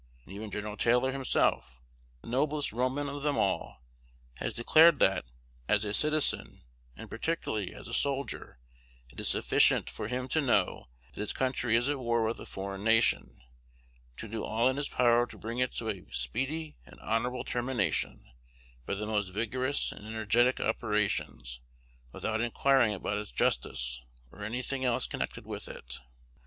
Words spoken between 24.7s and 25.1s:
else